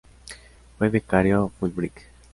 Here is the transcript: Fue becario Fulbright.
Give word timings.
Fue 0.79 0.89
becario 0.89 1.51
Fulbright. 1.59 1.93